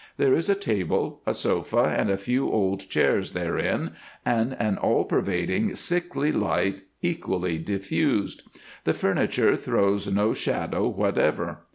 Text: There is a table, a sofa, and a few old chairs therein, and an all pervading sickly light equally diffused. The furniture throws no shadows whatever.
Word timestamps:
There 0.17 0.33
is 0.33 0.49
a 0.49 0.55
table, 0.55 1.21
a 1.27 1.33
sofa, 1.35 1.83
and 1.95 2.09
a 2.09 2.17
few 2.17 2.49
old 2.49 2.89
chairs 2.89 3.33
therein, 3.33 3.91
and 4.25 4.55
an 4.59 4.79
all 4.79 5.05
pervading 5.05 5.75
sickly 5.75 6.31
light 6.31 6.81
equally 7.03 7.59
diffused. 7.59 8.41
The 8.83 8.95
furniture 8.95 9.55
throws 9.55 10.11
no 10.11 10.33
shadows 10.33 10.95
whatever. 10.95 11.59